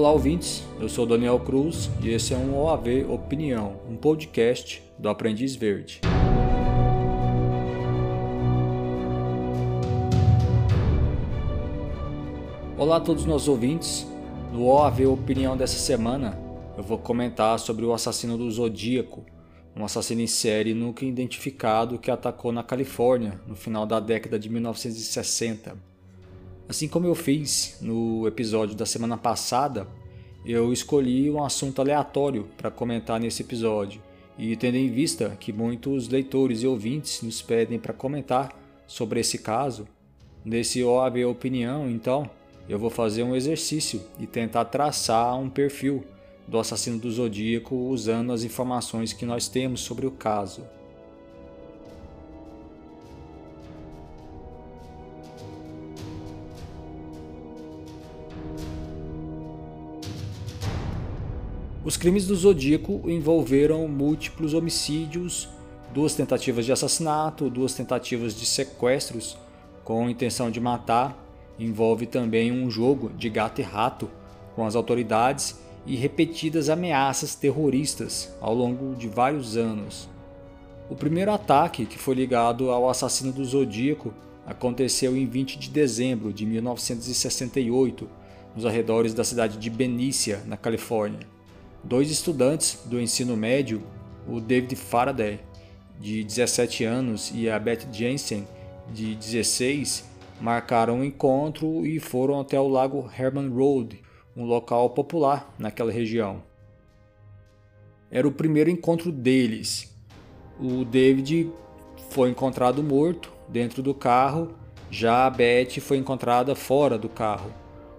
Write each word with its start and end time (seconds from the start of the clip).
Olá, 0.00 0.12
ouvintes. 0.12 0.64
Eu 0.80 0.88
sou 0.88 1.04
Daniel 1.04 1.38
Cruz 1.38 1.90
e 2.02 2.08
esse 2.08 2.32
é 2.32 2.36
um 2.38 2.58
OAV 2.58 3.04
Opinião, 3.06 3.82
um 3.86 3.96
podcast 3.98 4.82
do 4.98 5.10
Aprendiz 5.10 5.54
Verde. 5.54 6.00
Olá 12.78 12.96
a 12.96 13.00
todos 13.00 13.24
os 13.24 13.28
nossos 13.28 13.46
ouvintes. 13.46 14.06
No 14.50 14.68
OAV 14.68 15.06
Opinião 15.06 15.54
dessa 15.54 15.76
semana, 15.76 16.34
eu 16.78 16.82
vou 16.82 16.96
comentar 16.96 17.58
sobre 17.58 17.84
o 17.84 17.92
assassino 17.92 18.38
do 18.38 18.50
Zodíaco, 18.50 19.26
um 19.76 19.84
assassino 19.84 20.22
em 20.22 20.26
série 20.26 20.72
nunca 20.72 21.04
identificado 21.04 21.98
que 21.98 22.10
atacou 22.10 22.52
na 22.52 22.62
Califórnia 22.62 23.38
no 23.46 23.54
final 23.54 23.84
da 23.84 24.00
década 24.00 24.38
de 24.38 24.48
1960. 24.48 25.89
Assim 26.70 26.86
como 26.86 27.04
eu 27.04 27.16
fiz 27.16 27.78
no 27.80 28.28
episódio 28.28 28.76
da 28.76 28.86
semana 28.86 29.16
passada, 29.18 29.88
eu 30.46 30.72
escolhi 30.72 31.28
um 31.28 31.42
assunto 31.42 31.80
aleatório 31.80 32.48
para 32.56 32.70
comentar 32.70 33.18
nesse 33.18 33.42
episódio. 33.42 34.00
E 34.38 34.54
tendo 34.54 34.76
em 34.76 34.88
vista 34.88 35.36
que 35.40 35.52
muitos 35.52 36.08
leitores 36.08 36.62
e 36.62 36.68
ouvintes 36.68 37.22
nos 37.22 37.42
pedem 37.42 37.76
para 37.76 37.92
comentar 37.92 38.56
sobre 38.86 39.18
esse 39.18 39.36
caso, 39.38 39.84
nesse 40.44 40.80
OAB 40.84 41.24
Opinião, 41.26 41.90
então, 41.90 42.30
eu 42.68 42.78
vou 42.78 42.88
fazer 42.88 43.24
um 43.24 43.34
exercício 43.34 44.00
e 44.16 44.24
tentar 44.24 44.66
traçar 44.66 45.36
um 45.36 45.50
perfil 45.50 46.04
do 46.46 46.56
assassino 46.56 47.00
do 47.00 47.10
Zodíaco 47.10 47.74
usando 47.74 48.30
as 48.30 48.44
informações 48.44 49.12
que 49.12 49.26
nós 49.26 49.48
temos 49.48 49.80
sobre 49.80 50.06
o 50.06 50.12
caso. 50.12 50.62
Os 61.90 61.96
crimes 61.96 62.24
do 62.24 62.36
Zodíaco 62.36 63.02
envolveram 63.10 63.88
múltiplos 63.88 64.54
homicídios, 64.54 65.48
duas 65.92 66.14
tentativas 66.14 66.64
de 66.64 66.70
assassinato, 66.70 67.50
duas 67.50 67.74
tentativas 67.74 68.32
de 68.32 68.46
sequestros 68.46 69.36
com 69.82 70.08
intenção 70.08 70.52
de 70.52 70.60
matar, 70.60 71.20
envolve 71.58 72.06
também 72.06 72.52
um 72.52 72.70
jogo 72.70 73.10
de 73.18 73.28
gato 73.28 73.60
e 73.60 73.64
rato 73.64 74.08
com 74.54 74.64
as 74.64 74.76
autoridades 74.76 75.58
e 75.84 75.96
repetidas 75.96 76.68
ameaças 76.68 77.34
terroristas 77.34 78.32
ao 78.40 78.54
longo 78.54 78.94
de 78.94 79.08
vários 79.08 79.56
anos. 79.56 80.08
O 80.88 80.94
primeiro 80.94 81.32
ataque, 81.32 81.86
que 81.86 81.98
foi 81.98 82.14
ligado 82.14 82.70
ao 82.70 82.88
assassino 82.88 83.32
do 83.32 83.44
Zodíaco, 83.44 84.14
aconteceu 84.46 85.16
em 85.16 85.26
20 85.26 85.58
de 85.58 85.68
dezembro 85.68 86.32
de 86.32 86.46
1968, 86.46 88.08
nos 88.54 88.64
arredores 88.64 89.12
da 89.12 89.24
cidade 89.24 89.58
de 89.58 89.68
Benícia, 89.68 90.40
na 90.46 90.56
Califórnia. 90.56 91.39
Dois 91.82 92.10
estudantes 92.10 92.78
do 92.84 93.00
ensino 93.00 93.36
médio, 93.36 93.82
o 94.28 94.38
David 94.38 94.76
Faraday, 94.76 95.40
de 95.98 96.22
17 96.22 96.84
anos, 96.84 97.32
e 97.34 97.48
a 97.48 97.58
Beth 97.58 97.90
Jensen, 97.90 98.46
de 98.92 99.14
16, 99.14 100.04
marcaram 100.40 100.98
um 100.98 101.04
encontro 101.04 101.86
e 101.86 101.98
foram 101.98 102.38
até 102.38 102.60
o 102.60 102.68
lago 102.68 103.10
Herman 103.18 103.48
Road, 103.48 104.00
um 104.36 104.44
local 104.44 104.90
popular 104.90 105.54
naquela 105.58 105.90
região. 105.90 106.42
Era 108.10 108.28
o 108.28 108.32
primeiro 108.32 108.68
encontro 108.68 109.10
deles. 109.10 109.94
O 110.60 110.84
David 110.84 111.50
foi 112.10 112.28
encontrado 112.28 112.82
morto 112.82 113.32
dentro 113.48 113.82
do 113.82 113.94
carro, 113.94 114.54
já 114.90 115.26
a 115.26 115.30
Beth 115.30 115.80
foi 115.80 115.96
encontrada 115.96 116.54
fora 116.54 116.98
do 116.98 117.08
carro. 117.08 117.50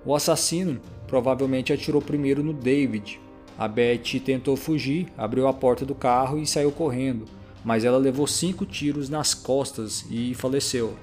O 0.05 0.13
assassino 0.13 0.79
provavelmente 1.07 1.73
atirou 1.73 2.01
primeiro 2.01 2.43
no 2.43 2.53
David, 2.53 3.19
a 3.57 3.67
Beth 3.67 4.19
tentou 4.23 4.55
fugir, 4.55 5.07
abriu 5.17 5.47
a 5.47 5.53
porta 5.53 5.85
do 5.85 5.93
carro 5.93 6.37
e 6.37 6.47
saiu 6.47 6.71
correndo, 6.71 7.25
mas 7.63 7.85
ela 7.85 7.97
levou 7.97 8.25
cinco 8.25 8.65
tiros 8.65 9.09
nas 9.09 9.33
costas 9.33 10.05
e 10.09 10.33
faleceu. 10.33 10.95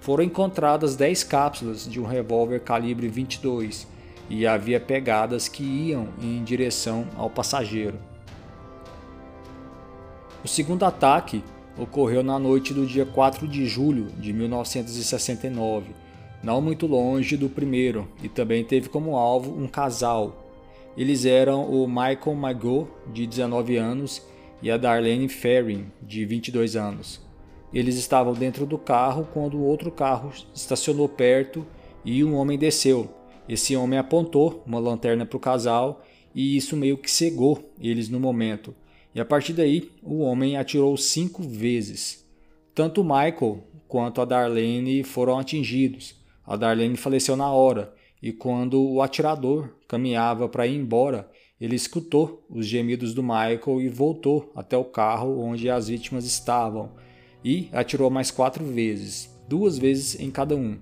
Foram 0.00 0.24
encontradas 0.24 0.96
10 0.96 1.24
cápsulas 1.24 1.88
de 1.88 2.00
um 2.00 2.06
revólver 2.06 2.60
calibre 2.60 3.08
22 3.08 3.86
e 4.30 4.46
havia 4.46 4.80
pegadas 4.80 5.48
que 5.48 5.62
iam 5.62 6.08
em 6.22 6.42
direção 6.42 7.06
ao 7.16 7.28
passageiro. 7.28 7.98
O 10.42 10.48
segundo 10.48 10.84
ataque 10.84 11.42
ocorreu 11.76 12.22
na 12.22 12.38
noite 12.38 12.72
do 12.72 12.86
dia 12.86 13.04
4 13.04 13.46
de 13.46 13.66
julho 13.66 14.06
de 14.18 14.32
1969, 14.32 15.90
não 16.42 16.62
muito 16.62 16.86
longe 16.86 17.36
do 17.36 17.48
primeiro, 17.48 18.08
e 18.22 18.28
também 18.28 18.64
teve 18.64 18.88
como 18.88 19.16
alvo 19.16 19.52
um 19.52 19.66
casal, 19.66 20.39
eles 20.96 21.24
eram 21.24 21.70
o 21.70 21.86
Michael 21.86 22.34
Magot, 22.34 22.88
de 23.12 23.26
19 23.26 23.76
anos, 23.76 24.22
e 24.62 24.70
a 24.70 24.76
Darlene 24.76 25.28
Ferrin, 25.28 25.86
de 26.02 26.24
22 26.24 26.76
anos. 26.76 27.20
Eles 27.72 27.96
estavam 27.96 28.34
dentro 28.34 28.66
do 28.66 28.76
carro 28.76 29.28
quando 29.32 29.62
outro 29.62 29.90
carro 29.90 30.32
estacionou 30.52 31.08
perto 31.08 31.64
e 32.04 32.24
um 32.24 32.34
homem 32.34 32.58
desceu. 32.58 33.08
Esse 33.48 33.76
homem 33.76 33.98
apontou 33.98 34.62
uma 34.66 34.78
lanterna 34.78 35.24
para 35.24 35.36
o 35.36 35.40
casal 35.40 36.02
e 36.34 36.56
isso 36.56 36.76
meio 36.76 36.98
que 36.98 37.10
cegou 37.10 37.72
eles 37.80 38.08
no 38.08 38.18
momento. 38.18 38.74
E 39.14 39.20
a 39.20 39.24
partir 39.24 39.52
daí, 39.52 39.90
o 40.02 40.20
homem 40.20 40.56
atirou 40.56 40.96
cinco 40.96 41.42
vezes. 41.42 42.26
Tanto 42.74 43.02
Michael 43.02 43.64
quanto 43.88 44.20
a 44.20 44.24
Darlene 44.24 45.02
foram 45.02 45.38
atingidos. 45.38 46.14
A 46.46 46.56
Darlene 46.56 46.96
faleceu 46.96 47.36
na 47.36 47.50
hora 47.50 47.92
e 48.22 48.32
quando 48.32 48.82
o 48.82 49.00
atirador 49.00 49.70
caminhava 49.88 50.48
para 50.48 50.66
ir 50.66 50.76
embora, 50.76 51.30
ele 51.60 51.74
escutou 51.74 52.44
os 52.48 52.66
gemidos 52.66 53.14
do 53.14 53.22
Michael 53.22 53.80
e 53.80 53.88
voltou 53.88 54.50
até 54.54 54.76
o 54.76 54.84
carro 54.84 55.40
onde 55.40 55.68
as 55.68 55.88
vítimas 55.88 56.24
estavam 56.24 56.90
e 57.44 57.68
atirou 57.72 58.10
mais 58.10 58.30
quatro 58.30 58.64
vezes, 58.64 59.30
duas 59.48 59.78
vezes 59.78 60.18
em 60.20 60.30
cada 60.30 60.54
um. 60.54 60.78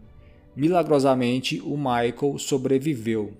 Milagrosamente, 0.54 1.60
o 1.60 1.76
Michael 1.76 2.38
sobreviveu. 2.38 3.32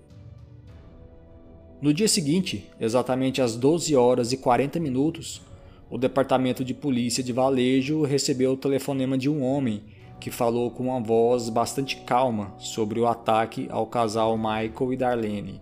No 1.81 1.93
dia 1.93 2.07
seguinte, 2.07 2.65
exatamente 2.79 3.41
às 3.41 3.55
12 3.55 3.95
horas 3.95 4.31
e 4.31 4.37
40 4.37 4.79
minutos, 4.79 5.41
o 5.89 5.97
departamento 5.97 6.63
de 6.63 6.73
polícia 6.73 7.23
de 7.23 7.33
Valejo 7.33 8.03
recebeu 8.03 8.51
o 8.51 8.57
telefonema 8.57 9.17
de 9.17 9.29
um 9.29 9.43
homem 9.43 9.81
que 10.19 10.29
falou 10.29 10.69
com 10.69 10.83
uma 10.83 10.99
voz 10.99 11.49
bastante 11.49 11.97
calma 11.97 12.53
sobre 12.57 12.99
o 12.99 13.07
ataque 13.07 13.67
ao 13.71 13.87
casal 13.87 14.37
Michael 14.37 14.93
e 14.93 14.97
Darlene. 14.97 15.61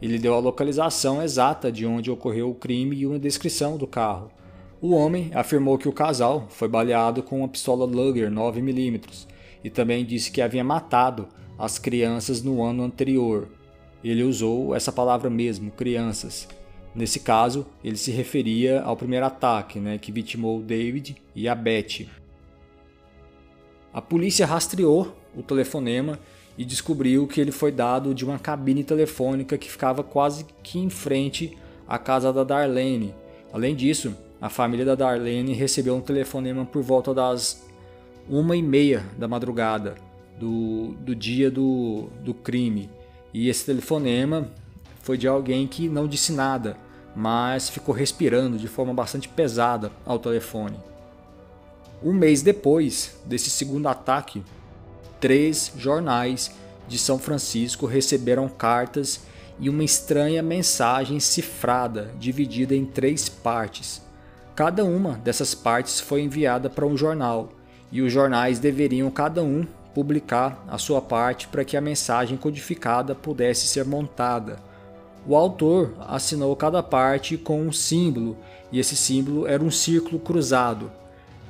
Ele 0.00 0.18
deu 0.18 0.34
a 0.34 0.38
localização 0.38 1.22
exata 1.22 1.70
de 1.70 1.84
onde 1.84 2.10
ocorreu 2.10 2.50
o 2.50 2.54
crime 2.54 2.96
e 2.96 3.06
uma 3.06 3.18
descrição 3.18 3.76
do 3.76 3.86
carro. 3.86 4.30
O 4.80 4.94
homem 4.94 5.30
afirmou 5.34 5.76
que 5.76 5.88
o 5.88 5.92
casal 5.92 6.46
foi 6.48 6.68
baleado 6.68 7.22
com 7.22 7.40
uma 7.40 7.48
pistola 7.48 7.84
Luger 7.84 8.30
9mm 8.30 9.26
e 9.64 9.68
também 9.68 10.04
disse 10.04 10.30
que 10.30 10.40
havia 10.40 10.62
matado 10.62 11.26
as 11.58 11.78
crianças 11.78 12.42
no 12.42 12.62
ano 12.62 12.84
anterior. 12.84 13.48
Ele 14.04 14.22
usou 14.22 14.74
essa 14.74 14.92
palavra 14.92 15.28
mesmo, 15.28 15.72
crianças. 15.72 16.46
Nesse 16.94 17.20
caso, 17.20 17.66
ele 17.82 17.96
se 17.96 18.12
referia 18.12 18.80
ao 18.82 18.96
primeiro 18.96 19.26
ataque, 19.26 19.80
né, 19.80 19.98
que 19.98 20.12
vitimou 20.12 20.62
David 20.62 21.16
e 21.34 21.48
a 21.48 21.54
Beth. 21.54 22.06
A 23.98 24.00
polícia 24.00 24.46
rastreou 24.46 25.12
o 25.36 25.42
telefonema 25.42 26.20
e 26.56 26.64
descobriu 26.64 27.26
que 27.26 27.40
ele 27.40 27.50
foi 27.50 27.72
dado 27.72 28.14
de 28.14 28.24
uma 28.24 28.38
cabine 28.38 28.84
telefônica 28.84 29.58
que 29.58 29.68
ficava 29.68 30.04
quase 30.04 30.46
que 30.62 30.78
em 30.78 30.88
frente 30.88 31.58
à 31.84 31.98
casa 31.98 32.32
da 32.32 32.44
Darlene. 32.44 33.12
Além 33.52 33.74
disso, 33.74 34.14
a 34.40 34.48
família 34.48 34.84
da 34.84 34.94
Darlene 34.94 35.52
recebeu 35.52 35.96
um 35.96 36.00
telefonema 36.00 36.64
por 36.64 36.80
volta 36.80 37.12
das 37.12 37.66
uma 38.30 38.54
e 38.54 38.62
meia 38.62 39.04
da 39.18 39.26
madrugada 39.26 39.96
do, 40.38 40.94
do 41.00 41.12
dia 41.12 41.50
do, 41.50 42.08
do 42.22 42.32
crime. 42.32 42.88
E 43.34 43.48
esse 43.48 43.66
telefonema 43.66 44.48
foi 45.02 45.18
de 45.18 45.26
alguém 45.26 45.66
que 45.66 45.88
não 45.88 46.06
disse 46.06 46.32
nada, 46.32 46.76
mas 47.16 47.68
ficou 47.68 47.92
respirando 47.92 48.58
de 48.58 48.68
forma 48.68 48.94
bastante 48.94 49.28
pesada 49.28 49.90
ao 50.06 50.20
telefone. 50.20 50.76
Um 52.00 52.12
mês 52.12 52.42
depois 52.42 53.16
desse 53.24 53.50
segundo 53.50 53.88
ataque, 53.88 54.44
três 55.18 55.72
jornais 55.76 56.52
de 56.86 56.96
São 56.96 57.18
Francisco 57.18 57.86
receberam 57.86 58.48
cartas 58.48 59.20
e 59.58 59.68
uma 59.68 59.82
estranha 59.82 60.40
mensagem 60.40 61.18
cifrada, 61.18 62.12
dividida 62.16 62.72
em 62.72 62.84
três 62.84 63.28
partes. 63.28 64.00
Cada 64.54 64.84
uma 64.84 65.14
dessas 65.14 65.56
partes 65.56 65.98
foi 65.98 66.22
enviada 66.22 66.70
para 66.70 66.86
um 66.86 66.96
jornal, 66.96 67.48
e 67.90 68.00
os 68.00 68.12
jornais 68.12 68.60
deveriam 68.60 69.10
cada 69.10 69.42
um 69.42 69.66
publicar 69.92 70.64
a 70.68 70.78
sua 70.78 71.02
parte 71.02 71.48
para 71.48 71.64
que 71.64 71.76
a 71.76 71.80
mensagem 71.80 72.36
codificada 72.36 73.12
pudesse 73.12 73.66
ser 73.66 73.84
montada. 73.84 74.60
O 75.26 75.34
autor 75.34 75.94
assinou 76.06 76.54
cada 76.54 76.80
parte 76.80 77.36
com 77.36 77.60
um 77.60 77.72
símbolo, 77.72 78.36
e 78.70 78.78
esse 78.78 78.94
símbolo 78.94 79.48
era 79.48 79.64
um 79.64 79.70
círculo 79.70 80.20
cruzado. 80.20 80.92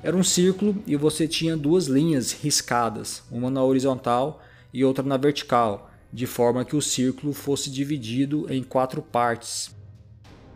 Era 0.02 0.16
um 0.16 0.22
círculo 0.22 0.76
e 0.86 0.94
você 0.94 1.26
tinha 1.26 1.56
duas 1.56 1.86
linhas 1.86 2.32
riscadas, 2.32 3.22
uma 3.30 3.50
na 3.50 3.62
horizontal 3.64 4.40
e 4.72 4.84
outra 4.84 5.04
na 5.04 5.16
vertical. 5.16 5.90
de 6.10 6.26
forma 6.26 6.64
que 6.64 6.74
o 6.74 6.80
círculo 6.80 7.34
fosse 7.34 7.70
dividido 7.70 8.46
em 8.48 8.62
quatro 8.62 9.02
partes. 9.02 9.70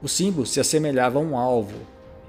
O 0.02 0.08
símbolo 0.08 0.46
se 0.46 0.58
assemelhava 0.58 1.18
a 1.18 1.22
um 1.22 1.36
alvo, 1.36 1.76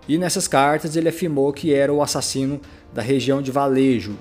e 0.07 0.17
nessas 0.17 0.45
cartas 0.45 0.97
ele 0.97 1.07
afirmou 1.07 1.53
que 1.53 1.73
era 1.73 1.93
o 1.93 2.01
assassino 2.01 2.59
da 2.93 3.01
região 3.01 3.41
de 3.41 3.49
Valejo. 3.49 4.17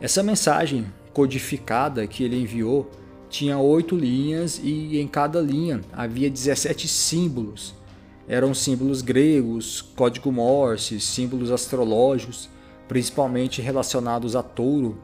Essa 0.00 0.24
mensagem 0.24 0.86
codificada 1.12 2.06
que 2.06 2.24
ele 2.24 2.36
enviou 2.36 2.90
tinha 3.30 3.58
oito 3.58 3.96
linhas 3.96 4.60
e 4.62 4.98
em 4.98 5.06
cada 5.06 5.40
linha 5.40 5.80
havia 5.92 6.28
17 6.28 6.88
símbolos. 6.88 7.74
Eram 8.28 8.52
símbolos 8.52 9.02
gregos, 9.02 9.82
código 9.94 10.32
Morse, 10.32 11.00
símbolos 11.00 11.50
astrológicos, 11.50 12.48
principalmente 12.88 13.62
relacionados 13.62 14.34
a 14.34 14.42
touro. 14.42 14.98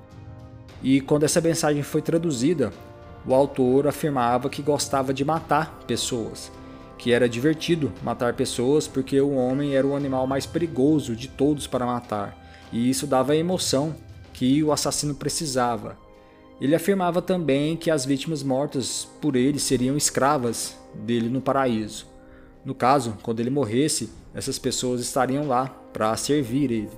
E 0.82 1.00
quando 1.00 1.22
essa 1.22 1.40
mensagem 1.40 1.82
foi 1.82 2.02
traduzida, 2.02 2.72
o 3.26 3.32
autor 3.34 3.86
afirmava 3.86 4.50
que 4.50 4.62
gostava 4.62 5.14
de 5.14 5.24
matar 5.24 5.84
pessoas, 5.86 6.50
que 6.98 7.12
era 7.12 7.28
divertido 7.28 7.92
matar 8.02 8.34
pessoas 8.34 8.88
porque 8.88 9.20
o 9.20 9.34
homem 9.34 9.76
era 9.76 9.86
o 9.86 9.94
animal 9.94 10.26
mais 10.26 10.44
perigoso 10.44 11.14
de 11.14 11.28
todos 11.28 11.68
para 11.68 11.86
matar, 11.86 12.36
e 12.72 12.90
isso 12.90 13.06
dava 13.06 13.32
a 13.32 13.36
emoção 13.36 13.94
que 14.32 14.62
o 14.64 14.72
assassino 14.72 15.14
precisava. 15.14 15.96
Ele 16.60 16.74
afirmava 16.74 17.22
também 17.22 17.76
que 17.76 17.90
as 17.90 18.04
vítimas 18.04 18.42
mortas 18.42 19.08
por 19.20 19.36
ele 19.36 19.58
seriam 19.58 19.96
escravas 19.96 20.76
dele 20.94 21.28
no 21.28 21.40
paraíso. 21.40 22.11
No 22.64 22.74
caso, 22.74 23.16
quando 23.22 23.40
ele 23.40 23.50
morresse, 23.50 24.10
essas 24.32 24.58
pessoas 24.58 25.00
estariam 25.00 25.46
lá 25.46 25.68
para 25.92 26.16
servir 26.16 26.70
ele. 26.70 26.90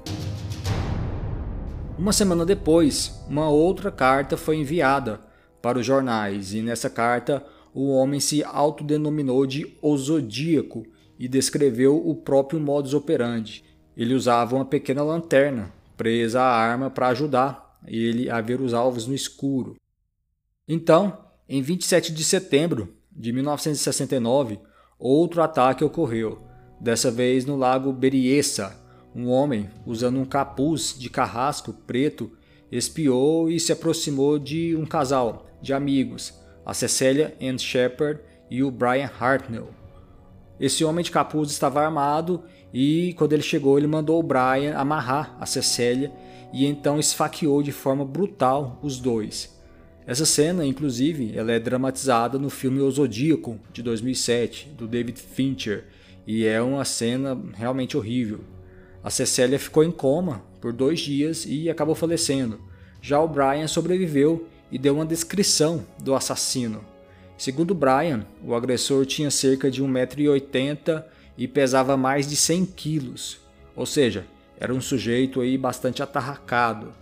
Uma 1.99 2.13
semana 2.13 2.45
depois, 2.45 3.25
uma 3.29 3.49
outra 3.49 3.91
carta 3.91 4.37
foi 4.37 4.57
enviada 4.57 5.21
para 5.63 5.79
os 5.79 5.87
jornais, 5.87 6.53
e 6.53 6.61
nessa 6.61 6.91
carta 6.91 7.45
o 7.73 7.91
homem 7.91 8.21
se 8.21 8.45
autodenominou 8.45 9.47
de 9.47 9.77
O 9.81 9.97
Zodíaco 9.97 10.87
e 11.19 11.27
descreveu 11.27 11.97
o 11.97 12.15
próprio 12.15 12.61
modus 12.61 12.95
operandi. 12.95 13.65
Ele 13.97 14.15
usava 14.15 14.57
uma 14.57 14.65
pequena 14.65 15.03
lanterna 15.03 15.73
presa 15.97 16.43
à 16.43 16.53
arma 16.53 16.91
para 16.91 17.09
ajudar 17.09 17.79
ele 17.87 18.29
a 18.31 18.41
ver 18.41 18.61
os 18.61 18.75
alvos 18.75 19.07
no 19.07 19.15
escuro. 19.15 19.77
Então, 20.67 21.19
em 21.49 21.63
27 21.63 22.13
de 22.13 22.25
setembro 22.25 22.95
de 23.13 23.33
1969, 23.33 24.59
outro 25.05 25.43
ataque 25.43 25.85
ocorreu, 25.85 26.39
dessa 26.81 27.11
vez 27.11 27.45
no 27.45 27.57
lago 27.57 27.93
Berryessa. 27.93 28.83
Um 29.15 29.29
homem, 29.29 29.69
usando 29.87 30.19
um 30.19 30.25
capuz 30.25 30.97
de 30.99 31.11
carrasco 31.11 31.73
preto, 31.73 32.33
espiou 32.73 33.51
e 33.51 33.61
se 33.61 33.71
aproximou 33.71 34.39
de 34.39 34.75
um 34.75 34.87
casal 34.87 35.47
de 35.61 35.75
amigos, 35.75 36.33
a 36.65 36.73
Cecília 36.73 37.37
Ann 37.41 37.59
Shepard 37.59 38.21
e 38.51 38.63
o 38.63 38.71
Brian 38.71 39.11
Hartnell. 39.21 39.69
Esse 40.59 40.85
homem 40.85 41.05
de 41.05 41.11
capuz 41.11 41.51
estava 41.51 41.85
armado 41.85 42.43
e 42.73 43.15
quando 43.19 43.35
ele 43.35 43.43
chegou 43.43 43.77
ele 43.77 43.87
mandou 43.87 44.19
o 44.19 44.23
Brian 44.23 44.75
amarrar 44.75 45.37
a 45.39 45.45
Cecília 45.45 46.13
e 46.53 46.65
então 46.65 46.99
esfaqueou 46.99 47.63
de 47.63 47.73
forma 47.73 48.05
brutal 48.05 48.79
os 48.83 48.99
dois. 48.99 49.54
Essa 50.07 50.27
cena, 50.27 50.67
inclusive, 50.67 51.33
ela 51.35 51.53
é 51.53 51.59
dramatizada 51.59 52.39
no 52.39 52.51
filme 52.51 52.81
O 52.81 52.91
Zodíaco 52.91 53.59
de 53.73 53.83
2007 53.83 54.69
do 54.77 54.87
David 54.87 55.19
Fincher 55.19 55.85
e 56.27 56.45
é 56.45 56.61
uma 56.61 56.85
cena 56.85 57.41
realmente 57.55 57.97
horrível. 57.97 58.41
A 59.03 59.09
Cecília 59.09 59.59
ficou 59.59 59.83
em 59.83 59.91
coma 59.91 60.43
por 60.61 60.75
dois 60.75 61.01
dias 61.01 61.47
e 61.47 61.71
acabou 61.71 61.95
falecendo. 61.95 62.61
Já 63.01 63.19
o 63.19 63.29
Brian 63.29 63.67
sobreviveu 63.67 64.47
e 64.71 64.79
deu 64.79 64.95
uma 64.95 65.07
descrição 65.07 65.87
do 65.99 66.15
assassino. 66.15 66.85
Segundo 67.39 67.75
Brian, 67.75 68.27
o 68.43 68.55
agressor 68.55 69.07
tinha 69.07 69.31
cerca 69.31 69.71
de 69.71 69.83
1,80m 69.83 71.03
e 71.37 71.49
pesava 71.49 71.97
mais 71.97 72.27
de 72.27 72.37
100 72.37 72.67
quilos, 72.67 73.39
ou 73.75 73.87
seja, 73.87 74.27
era 74.59 74.73
um 74.73 74.81
sujeito 74.81 75.41
aí 75.41 75.59
bastante 75.59 76.03
atarracado. 76.03 76.93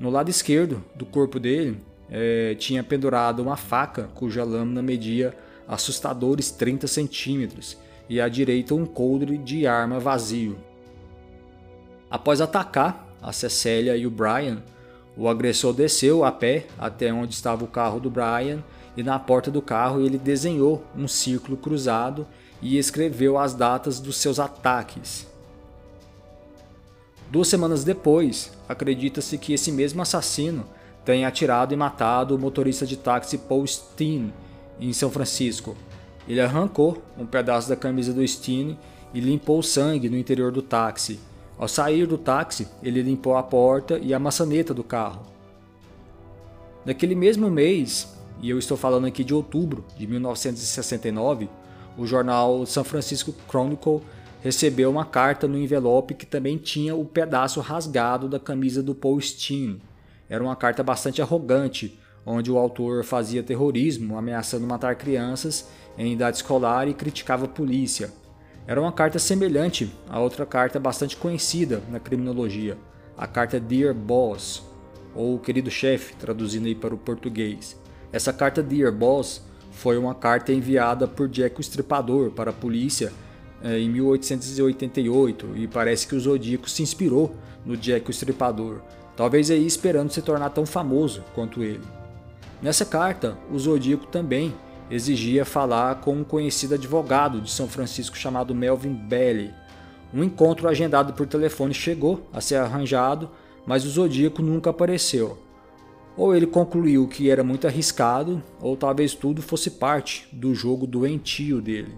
No 0.00 0.10
lado 0.10 0.30
esquerdo 0.30 0.82
do 0.94 1.06
corpo 1.06 1.38
dele 1.38 1.76
é, 2.14 2.54
tinha 2.56 2.84
pendurado 2.84 3.40
uma 3.40 3.56
faca 3.56 4.10
cuja 4.14 4.44
lâmina 4.44 4.82
media 4.82 5.34
assustadores 5.66 6.50
30 6.50 6.86
centímetros 6.86 7.78
e 8.06 8.20
à 8.20 8.28
direita 8.28 8.74
um 8.74 8.84
coldre 8.84 9.38
de 9.38 9.66
arma 9.66 9.98
vazio. 9.98 10.58
Após 12.10 12.42
atacar 12.42 13.08
a 13.22 13.32
Cecília 13.32 13.96
e 13.96 14.06
o 14.06 14.10
Brian, 14.10 14.62
o 15.16 15.26
agressor 15.26 15.72
desceu 15.72 16.22
a 16.22 16.30
pé 16.30 16.66
até 16.78 17.10
onde 17.10 17.32
estava 17.32 17.64
o 17.64 17.68
carro 17.68 17.98
do 17.98 18.10
Brian 18.10 18.62
e 18.94 19.02
na 19.02 19.18
porta 19.18 19.50
do 19.50 19.62
carro 19.62 20.04
ele 20.04 20.18
desenhou 20.18 20.84
um 20.94 21.08
círculo 21.08 21.56
cruzado 21.56 22.26
e 22.60 22.76
escreveu 22.76 23.38
as 23.38 23.54
datas 23.54 23.98
dos 23.98 24.16
seus 24.16 24.38
ataques. 24.38 25.26
Duas 27.30 27.48
semanas 27.48 27.82
depois, 27.82 28.52
acredita-se 28.68 29.38
que 29.38 29.54
esse 29.54 29.72
mesmo 29.72 30.02
assassino 30.02 30.66
tenha 31.04 31.28
atirado 31.28 31.72
e 31.74 31.76
matado 31.76 32.34
o 32.34 32.38
motorista 32.38 32.86
de 32.86 32.96
táxi 32.96 33.38
Paul 33.38 33.66
Steen 33.66 34.32
em 34.80 34.92
São 34.92 35.10
Francisco. 35.10 35.76
Ele 36.28 36.40
arrancou 36.40 37.02
um 37.18 37.26
pedaço 37.26 37.68
da 37.68 37.76
camisa 37.76 38.12
do 38.12 38.26
Steen 38.26 38.78
e 39.12 39.20
limpou 39.20 39.58
o 39.58 39.62
sangue 39.62 40.08
no 40.08 40.16
interior 40.16 40.52
do 40.52 40.62
táxi 40.62 41.18
ao 41.62 41.68
sair 41.68 42.08
do 42.08 42.18
táxi, 42.18 42.66
ele 42.82 43.02
limpou 43.02 43.36
a 43.36 43.42
porta 43.42 43.96
e 43.96 44.12
a 44.12 44.18
maçaneta 44.18 44.74
do 44.74 44.82
carro. 44.82 45.22
Naquele 46.84 47.14
mesmo 47.14 47.48
mês, 47.48 48.12
e 48.40 48.50
eu 48.50 48.58
estou 48.58 48.76
falando 48.76 49.06
aqui 49.06 49.22
de 49.22 49.32
outubro 49.32 49.84
de 49.96 50.04
1969, 50.06 51.48
o 51.96 52.04
jornal 52.04 52.66
San 52.66 52.82
Francisco 52.82 53.32
Chronicle 53.48 54.00
recebeu 54.42 54.90
uma 54.90 55.04
carta 55.04 55.46
no 55.46 55.56
envelope 55.56 56.14
que 56.14 56.26
também 56.26 56.58
tinha 56.58 56.96
o 56.96 57.04
pedaço 57.04 57.60
rasgado 57.60 58.28
da 58.28 58.40
camisa 58.40 58.82
do 58.82 58.92
Paul 58.92 59.20
Steen. 59.20 59.80
Era 60.28 60.42
uma 60.42 60.56
carta 60.56 60.82
bastante 60.82 61.20
arrogante, 61.20 61.98
onde 62.24 62.50
o 62.50 62.58
autor 62.58 63.04
fazia 63.04 63.42
terrorismo, 63.42 64.16
ameaçando 64.16 64.66
matar 64.66 64.94
crianças 64.96 65.68
em 65.98 66.12
idade 66.12 66.36
escolar 66.36 66.88
e 66.88 66.94
criticava 66.94 67.44
a 67.44 67.48
polícia. 67.48 68.10
Era 68.66 68.80
uma 68.80 68.92
carta 68.92 69.18
semelhante 69.18 69.92
a 70.08 70.20
outra 70.20 70.46
carta 70.46 70.78
bastante 70.78 71.16
conhecida 71.16 71.82
na 71.90 71.98
criminologia, 71.98 72.78
a 73.16 73.26
carta 73.26 73.58
Dear 73.58 73.92
Boss, 73.92 74.62
ou 75.14 75.38
Querido 75.38 75.70
Chefe, 75.70 76.14
traduzindo 76.16 76.66
aí 76.66 76.74
para 76.74 76.94
o 76.94 76.98
português. 76.98 77.76
Essa 78.12 78.32
carta 78.32 78.62
Dear 78.62 78.92
Boss 78.92 79.42
foi 79.72 79.98
uma 79.98 80.14
carta 80.14 80.52
enviada 80.52 81.08
por 81.08 81.28
Jack 81.28 81.58
o 81.58 81.60
Estripador 81.60 82.30
para 82.30 82.50
a 82.50 82.54
polícia 82.54 83.12
eh, 83.62 83.78
em 83.80 83.90
1888 83.90 85.56
e 85.56 85.66
parece 85.66 86.06
que 86.06 86.14
o 86.14 86.20
Zodíaco 86.20 86.68
se 86.68 86.82
inspirou 86.82 87.34
no 87.64 87.76
Jack 87.76 88.08
o 88.08 88.10
Estripador, 88.10 88.80
talvez 89.16 89.50
aí 89.50 89.66
esperando 89.66 90.10
se 90.10 90.22
tornar 90.22 90.50
tão 90.50 90.64
famoso 90.66 91.22
quanto 91.34 91.62
ele. 91.62 91.82
Nessa 92.60 92.84
carta, 92.84 93.36
o 93.50 93.58
Zodíaco 93.58 94.06
também 94.06 94.54
exigia 94.90 95.44
falar 95.44 95.96
com 95.96 96.12
um 96.14 96.24
conhecido 96.24 96.74
advogado 96.74 97.40
de 97.40 97.50
São 97.50 97.66
Francisco 97.66 98.16
chamado 98.16 98.54
Melvin 98.54 98.92
Bailey. 98.92 99.50
Um 100.12 100.22
encontro 100.22 100.68
agendado 100.68 101.12
por 101.14 101.26
telefone 101.26 101.72
chegou 101.72 102.28
a 102.32 102.40
ser 102.40 102.56
arranjado, 102.56 103.30
mas 103.66 103.84
o 103.84 103.90
Zodíaco 103.90 104.42
nunca 104.42 104.70
apareceu. 104.70 105.38
Ou 106.16 106.36
ele 106.36 106.46
concluiu 106.46 107.08
que 107.08 107.30
era 107.30 107.42
muito 107.42 107.66
arriscado, 107.66 108.42
ou 108.60 108.76
talvez 108.76 109.14
tudo 109.14 109.40
fosse 109.40 109.70
parte 109.70 110.28
do 110.30 110.54
jogo 110.54 110.86
doentio 110.86 111.62
dele. 111.62 111.94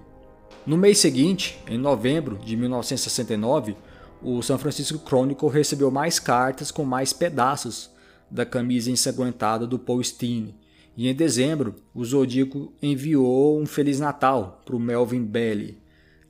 No 0.64 0.76
mês 0.76 0.98
seguinte, 0.98 1.58
em 1.68 1.76
novembro 1.76 2.38
de 2.38 2.56
1969, 2.56 3.76
o 4.24 4.42
San 4.42 4.56
Francisco 4.56 4.98
Chronicle 5.06 5.48
recebeu 5.48 5.90
mais 5.90 6.18
cartas 6.18 6.70
com 6.70 6.84
mais 6.84 7.12
pedaços 7.12 7.90
da 8.30 8.46
camisa 8.46 8.90
ensanguentada 8.90 9.66
do 9.66 9.78
Paul 9.78 10.02
Steen, 10.02 10.54
e 10.96 11.08
em 11.08 11.14
dezembro, 11.14 11.74
o 11.92 12.04
Zodíaco 12.04 12.72
enviou 12.80 13.60
um 13.60 13.66
Feliz 13.66 14.00
Natal 14.00 14.62
para 14.64 14.76
o 14.76 14.80
Melvin 14.80 15.24
Belly, 15.24 15.78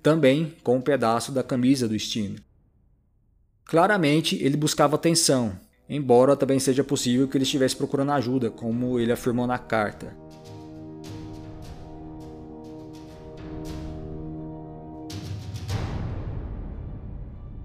também 0.02 0.54
com 0.62 0.76
um 0.76 0.80
pedaço 0.80 1.30
da 1.30 1.42
camisa 1.42 1.86
do 1.86 1.98
Steen. 1.98 2.36
Claramente, 3.64 4.42
ele 4.42 4.56
buscava 4.56 4.96
atenção, 4.96 5.52
embora 5.88 6.36
também 6.36 6.58
seja 6.58 6.82
possível 6.82 7.28
que 7.28 7.36
ele 7.36 7.44
estivesse 7.44 7.76
procurando 7.76 8.12
ajuda, 8.12 8.50
como 8.50 8.98
ele 8.98 9.12
afirmou 9.12 9.46
na 9.46 9.58
carta. 9.58 10.16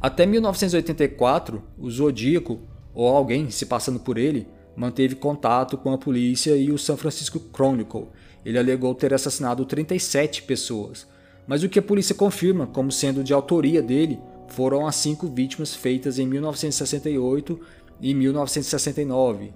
Até 0.01 0.25
1984, 0.25 1.62
o 1.77 1.91
Zodíaco, 1.91 2.62
ou 2.94 3.08
alguém 3.08 3.50
se 3.50 3.65
passando 3.65 4.00
por 4.00 4.18
ele, 4.18 4.48
manteve 4.75 5.15
contato 5.15 5.77
com 5.77 5.91
a 5.91 5.98
polícia 5.98 6.56
e 6.56 6.72
o 6.72 6.77
San 6.77 6.96
Francisco 6.96 7.41
Chronicle. 7.53 8.08
Ele 8.46 8.58
alegou 8.58 8.96
ter 8.96 9.13
assassinado 9.13 9.65
37 9.65 10.44
pessoas, 10.44 11.06
mas 11.46 11.63
o 11.63 11.70
que 11.70 11.79
a 11.79 11.82
polícia 11.82 12.15
confirma 12.15 12.65
como 12.65 12.94
sendo 12.94 13.22
de 13.22 13.34
autoria 13.34 13.82
dele 13.82 14.18
foram 14.48 14.88
as 14.88 14.96
cinco 14.96 15.27
vítimas 15.27 15.75
feitas 15.75 16.18
em 16.18 16.25
1968 16.25 17.60
e 18.00 18.13
1969. 18.13 19.51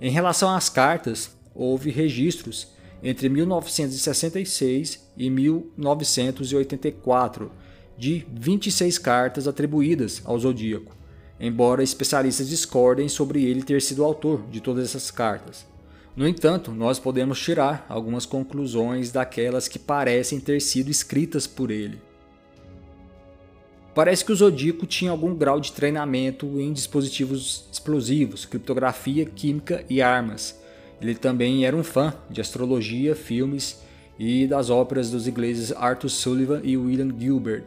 Em 0.00 0.10
relação 0.10 0.48
às 0.48 0.70
cartas, 0.70 1.36
houve 1.54 1.90
registros 1.90 2.68
entre 3.02 3.28
1966 3.28 5.12
e 5.14 5.28
1984 5.28 7.52
de 7.96 8.26
26 8.32 8.98
cartas 8.98 9.46
atribuídas 9.46 10.20
ao 10.24 10.38
Zodíaco, 10.38 10.96
embora 11.38 11.82
especialistas 11.82 12.48
discordem 12.48 13.08
sobre 13.08 13.44
ele 13.44 13.62
ter 13.62 13.80
sido 13.80 14.04
autor 14.04 14.42
de 14.50 14.60
todas 14.60 14.84
essas 14.84 15.10
cartas. 15.10 15.66
No 16.16 16.28
entanto, 16.28 16.70
nós 16.70 16.98
podemos 16.98 17.40
tirar 17.40 17.84
algumas 17.88 18.24
conclusões 18.24 19.10
daquelas 19.10 19.66
que 19.66 19.78
parecem 19.78 20.38
ter 20.38 20.60
sido 20.60 20.90
escritas 20.90 21.46
por 21.46 21.70
ele. 21.70 22.00
Parece 23.94 24.24
que 24.24 24.32
o 24.32 24.36
Zodíaco 24.36 24.86
tinha 24.86 25.10
algum 25.10 25.34
grau 25.34 25.60
de 25.60 25.72
treinamento 25.72 26.60
em 26.60 26.72
dispositivos 26.72 27.66
explosivos, 27.70 28.44
criptografia, 28.44 29.24
química 29.24 29.84
e 29.88 30.02
armas. 30.02 30.60
Ele 31.00 31.14
também 31.14 31.64
era 31.64 31.76
um 31.76 31.84
fã 31.84 32.14
de 32.28 32.40
astrologia, 32.40 33.14
filmes 33.14 33.80
e 34.18 34.46
das 34.46 34.70
óperas 34.70 35.10
dos 35.10 35.26
ingleses 35.26 35.72
Arthur 35.72 36.08
Sullivan 36.08 36.60
e 36.64 36.76
William 36.76 37.08
Gilbert. 37.16 37.66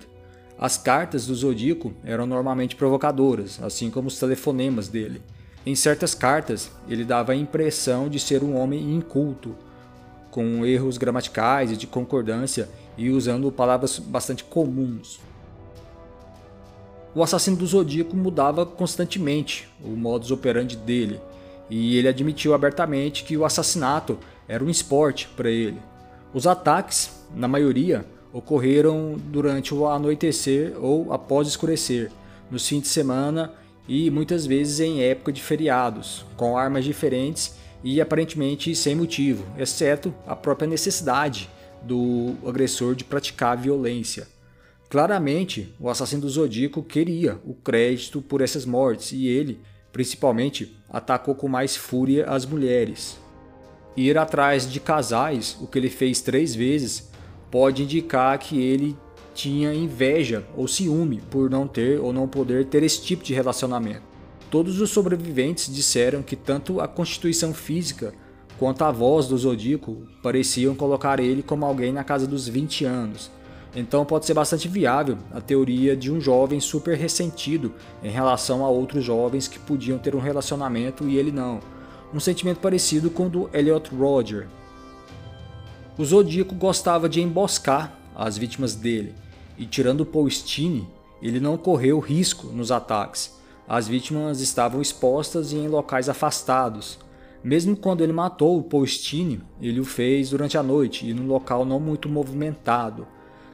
As 0.60 0.76
cartas 0.76 1.28
do 1.28 1.36
Zodíaco 1.36 1.94
eram 2.04 2.26
normalmente 2.26 2.76
provocadoras, 2.76 3.62
assim 3.62 3.92
como 3.92 4.08
os 4.08 4.20
telefonemas 4.20 4.88
dele. 4.88 5.22
Em 5.64 5.76
certas 5.76 6.16
cartas, 6.16 6.72
ele 6.90 7.06
dava 7.06 7.34
a 7.34 7.36
impressão 7.36 8.10
de 8.10 8.20
ser 8.20 8.44
um 8.44 8.58
homem 8.58 8.96
inculto, 8.96 9.56
com 10.32 10.66
erros 10.66 10.98
gramaticais 10.98 11.72
e 11.72 11.78
de 11.78 11.86
concordância 11.86 12.70
e 12.98 13.10
usando 13.10 13.52
palavras 13.52 14.00
bastante 14.00 14.44
comuns. 14.44 15.20
O 17.14 17.22
assassino 17.22 17.58
do 17.58 17.68
Zodíaco 17.68 18.16
mudava 18.16 18.66
constantemente 18.66 19.70
o 19.84 19.90
modus 19.90 20.32
operandi 20.32 20.76
dele, 20.76 21.20
e 21.70 21.98
ele 21.98 22.08
admitiu 22.08 22.54
abertamente 22.54 23.24
que 23.24 23.38
o 23.38 23.46
assassinato 23.46 24.18
era 24.48 24.64
um 24.64 24.70
esporte 24.70 25.28
para 25.36 25.50
ele. 25.50 25.80
Os 26.34 26.48
ataques, 26.48 27.26
na 27.36 27.48
maioria, 27.48 28.06
ocorreram 28.38 29.16
durante 29.18 29.74
o 29.74 29.88
anoitecer 29.88 30.74
ou 30.80 31.12
após 31.12 31.48
escurecer, 31.48 32.12
nos 32.52 32.68
fins 32.68 32.82
de 32.82 32.88
semana 32.88 33.52
e 33.88 34.12
muitas 34.12 34.46
vezes 34.46 34.80
em 34.80 35.02
época 35.02 35.34
de 35.34 35.42
feriados, 35.42 36.24
com 36.36 36.56
armas 36.56 36.86
diferentes 36.86 37.56
e 37.84 38.00
aparentemente 38.00 38.76
sem 38.76 38.96
motivo, 38.96 39.44
exceto 39.58 40.14
a 40.28 40.36
própria 40.36 40.68
necessidade 40.68 41.50
do 41.82 42.36
agressor 42.46 42.94
de 42.94 43.04
praticar 43.04 43.58
violência. 43.58 44.28
Claramente, 44.88 45.74
o 45.80 45.90
assassino 45.90 46.22
do 46.22 46.30
Zodíaco 46.30 46.84
queria 46.84 47.40
o 47.44 47.56
crédito 47.56 48.22
por 48.22 48.42
essas 48.42 48.66
mortes 48.66 49.14
e 49.14 49.28
ele, 49.28 49.60
principalmente, 49.92 50.78
atacou 50.90 51.34
com 51.34 51.48
mais 51.48 51.76
fúria 51.76 52.26
as 52.28 52.46
mulheres. 52.46 53.18
Ir 53.96 54.16
atrás 54.18 54.72
de 54.72 54.80
casais, 54.80 55.58
o 55.60 55.66
que 55.66 55.80
ele 55.80 55.90
fez 55.90 56.22
três 56.22 56.54
vezes, 56.54 57.10
pode 57.50 57.84
indicar 57.84 58.38
que 58.38 58.62
ele 58.62 58.98
tinha 59.34 59.74
inveja 59.74 60.46
ou 60.56 60.68
ciúme 60.68 61.22
por 61.30 61.50
não 61.50 61.68
ter 61.68 62.00
ou 62.00 62.12
não 62.12 62.28
poder 62.28 62.66
ter 62.66 62.82
esse 62.84 63.02
tipo 63.02 63.24
de 63.24 63.34
relacionamento. 63.34 64.02
Todos 64.50 64.82
os 64.82 64.90
sobreviventes 64.90 65.74
disseram 65.74 66.24
que 66.24 66.36
tanto 66.36 66.80
a 66.80 66.88
constituição 66.88 67.54
física 67.54 68.14
quanto 68.58 68.84
a 68.84 68.92
voz 68.92 69.28
do 69.28 69.38
Zodíaco 69.38 69.98
pareciam 70.24 70.74
colocar 70.74 71.20
ele 71.20 71.44
como 71.44 71.66
alguém 71.66 71.92
na 71.92 72.04
casa 72.04 72.26
dos 72.26 72.48
20 72.48 72.86
anos. 72.86 73.30
Então 73.76 74.06
pode 74.06 74.26
ser 74.26 74.34
bastante 74.34 74.68
viável 74.68 75.18
a 75.32 75.40
teoria 75.40 75.96
de 75.96 76.12
um 76.12 76.20
jovem 76.20 76.60
super 76.60 76.98
ressentido 76.98 77.74
em 78.02 78.10
relação 78.10 78.66
a 78.66 78.70
outros 78.70 79.04
jovens 79.04 79.48
que 79.48 79.60
podiam 79.60 80.00
ter 80.00 80.16
um 80.16 80.20
relacionamento 80.20 81.08
e 81.08 81.18
ele 81.18 81.32
não. 81.32 81.60
Um 82.14 82.20
sentimento 82.20 82.60
parecido 82.60 83.12
com 83.12 83.28
o 83.28 83.30
do 83.30 83.50
Elliot 83.54 83.94
Roger. 83.94 84.48
O 85.98 86.06
Zodíaco 86.06 86.54
gostava 86.54 87.10
de 87.10 87.20
emboscar 87.22 87.98
as 88.16 88.38
vítimas 88.38 88.76
dele, 88.76 89.16
e 89.58 89.66
tirando 89.66 90.06
Paul 90.06 90.30
Stine, 90.30 90.88
ele 91.20 91.40
não 91.40 91.58
correu 91.58 91.98
risco 91.98 92.48
nos 92.48 92.72
ataques. 92.72 93.36
As 93.68 93.88
vítimas 93.88 94.40
estavam 94.40 94.80
expostas 94.80 95.52
e 95.52 95.56
em 95.58 95.68
locais 95.68 96.08
afastados. 96.08 97.00
Mesmo 97.44 97.76
quando 97.76 98.04
ele 98.04 98.14
matou 98.14 98.60
o 98.60 98.64
Paul 98.64 98.86
Stine, 98.86 99.42
ele 99.60 99.80
o 99.80 99.86
fez 99.86 100.30
durante 100.30 100.56
a 100.56 100.62
noite 100.62 101.10
e 101.10 101.16
num 101.16 101.26
local 101.26 101.66
não 101.66 101.80
muito 101.80 102.08
movimentado. 102.08 103.08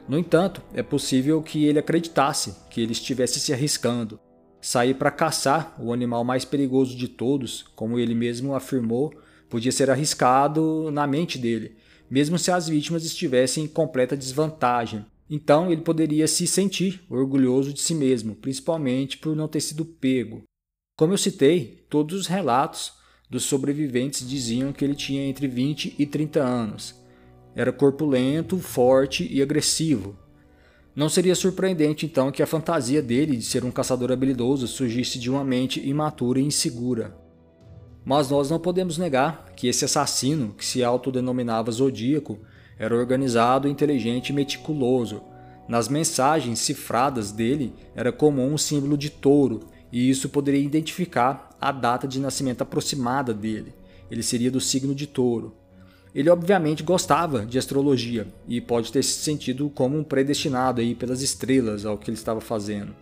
No 0.06 0.18
entanto, 0.18 0.60
é 0.74 0.82
possível 0.82 1.42
que 1.42 1.64
ele 1.64 1.78
acreditasse 1.78 2.56
que 2.68 2.78
ele 2.78 2.92
estivesse 2.92 3.40
se 3.40 3.54
arriscando. 3.54 4.20
Sair 4.60 4.92
para 4.94 5.10
caçar 5.10 5.74
o 5.78 5.94
animal 5.94 6.22
mais 6.24 6.44
perigoso 6.44 6.94
de 6.94 7.08
todos, 7.08 7.64
como 7.74 7.98
ele 7.98 8.14
mesmo 8.14 8.54
afirmou, 8.54 9.14
podia 9.48 9.72
ser 9.72 9.90
arriscado 9.90 10.90
na 10.90 11.06
mente 11.06 11.38
dele, 11.38 11.76
mesmo 12.14 12.38
se 12.38 12.52
as 12.52 12.68
vítimas 12.68 13.04
estivessem 13.04 13.64
em 13.64 13.66
completa 13.66 14.16
desvantagem. 14.16 15.04
Então 15.28 15.72
ele 15.72 15.80
poderia 15.80 16.28
se 16.28 16.46
sentir 16.46 17.04
orgulhoso 17.10 17.72
de 17.72 17.80
si 17.80 17.92
mesmo, 17.92 18.36
principalmente 18.36 19.18
por 19.18 19.34
não 19.34 19.48
ter 19.48 19.60
sido 19.60 19.84
pego. 19.84 20.44
Como 20.96 21.12
eu 21.12 21.18
citei, 21.18 21.84
todos 21.90 22.16
os 22.16 22.26
relatos 22.28 22.92
dos 23.28 23.42
sobreviventes 23.42 24.28
diziam 24.28 24.72
que 24.72 24.84
ele 24.84 24.94
tinha 24.94 25.26
entre 25.26 25.48
20 25.48 25.96
e 25.98 26.06
30 26.06 26.40
anos. 26.40 26.94
Era 27.52 27.72
corpulento, 27.72 28.60
forte 28.60 29.26
e 29.28 29.42
agressivo. 29.42 30.16
Não 30.94 31.08
seria 31.08 31.34
surpreendente 31.34 32.06
então 32.06 32.30
que 32.30 32.44
a 32.44 32.46
fantasia 32.46 33.02
dele 33.02 33.36
de 33.36 33.44
ser 33.44 33.64
um 33.64 33.72
caçador 33.72 34.12
habilidoso 34.12 34.68
surgisse 34.68 35.18
de 35.18 35.28
uma 35.28 35.42
mente 35.42 35.84
imatura 35.84 36.38
e 36.38 36.44
insegura. 36.44 37.23
Mas 38.04 38.30
nós 38.30 38.50
não 38.50 38.58
podemos 38.58 38.98
negar 38.98 39.52
que 39.56 39.66
esse 39.66 39.84
assassino, 39.84 40.54
que 40.58 40.64
se 40.64 40.84
autodenominava 40.84 41.70
Zodíaco, 41.70 42.38
era 42.78 42.94
organizado, 42.94 43.68
inteligente 43.68 44.28
e 44.28 44.32
meticuloso. 44.32 45.22
Nas 45.66 45.88
mensagens 45.88 46.58
cifradas 46.58 47.32
dele 47.32 47.72
era 47.94 48.12
comum 48.12 48.52
um 48.52 48.58
símbolo 48.58 48.98
de 48.98 49.08
touro, 49.08 49.60
e 49.90 50.10
isso 50.10 50.28
poderia 50.28 50.60
identificar 50.60 51.48
a 51.60 51.72
data 51.72 52.06
de 52.06 52.20
nascimento 52.20 52.62
aproximada 52.62 53.32
dele. 53.32 53.72
Ele 54.10 54.22
seria 54.22 54.50
do 54.50 54.60
signo 54.60 54.94
de 54.94 55.06
touro. 55.06 55.54
Ele 56.14 56.28
obviamente 56.28 56.82
gostava 56.82 57.44
de 57.46 57.58
astrologia 57.58 58.26
e 58.46 58.60
pode 58.60 58.92
ter 58.92 59.02
se 59.02 59.20
sentido 59.20 59.70
como 59.70 59.98
um 59.98 60.04
predestinado 60.04 60.80
aí 60.80 60.94
pelas 60.94 61.22
estrelas 61.22 61.86
ao 61.86 61.96
que 61.96 62.10
ele 62.10 62.16
estava 62.16 62.40
fazendo. 62.40 62.94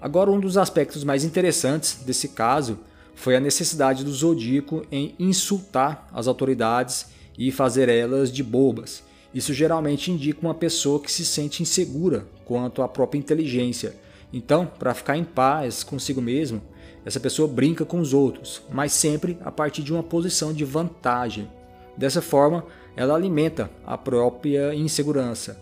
Agora, 0.00 0.30
um 0.30 0.38
dos 0.38 0.56
aspectos 0.56 1.02
mais 1.02 1.24
interessantes 1.24 2.00
desse 2.04 2.28
caso 2.28 2.78
foi 3.18 3.34
a 3.34 3.40
necessidade 3.40 4.04
do 4.04 4.12
Zodíaco 4.12 4.86
em 4.92 5.12
insultar 5.18 6.08
as 6.12 6.28
autoridades 6.28 7.06
e 7.36 7.50
fazer 7.50 7.88
elas 7.88 8.30
de 8.32 8.44
bobas. 8.44 9.02
Isso 9.34 9.52
geralmente 9.52 10.12
indica 10.12 10.40
uma 10.40 10.54
pessoa 10.54 11.00
que 11.00 11.10
se 11.10 11.26
sente 11.26 11.60
insegura 11.60 12.28
quanto 12.44 12.80
à 12.80 12.86
própria 12.86 13.18
inteligência. 13.18 13.96
Então, 14.32 14.64
para 14.64 14.94
ficar 14.94 15.16
em 15.16 15.24
paz 15.24 15.82
consigo 15.82 16.22
mesmo, 16.22 16.62
essa 17.04 17.18
pessoa 17.18 17.48
brinca 17.48 17.84
com 17.84 17.98
os 17.98 18.14
outros, 18.14 18.62
mas 18.70 18.92
sempre 18.92 19.36
a 19.44 19.50
partir 19.50 19.82
de 19.82 19.92
uma 19.92 20.02
posição 20.02 20.52
de 20.52 20.64
vantagem. 20.64 21.50
Dessa 21.96 22.22
forma, 22.22 22.64
ela 22.96 23.16
alimenta 23.16 23.68
a 23.84 23.98
própria 23.98 24.72
insegurança. 24.76 25.60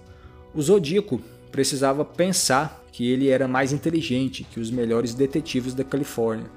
O 0.54 0.60
Zodíaco 0.60 1.22
precisava 1.50 2.04
pensar 2.04 2.84
que 2.92 3.10
ele 3.10 3.30
era 3.30 3.48
mais 3.48 3.72
inteligente 3.72 4.44
que 4.44 4.60
os 4.60 4.70
melhores 4.70 5.14
detetives 5.14 5.72
da 5.72 5.84
Califórnia 5.84 6.50